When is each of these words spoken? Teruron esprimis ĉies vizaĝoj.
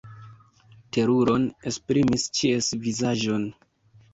Teruron 0.97 1.45
esprimis 1.73 2.27
ĉies 2.39 2.71
vizaĝoj. 2.87 3.41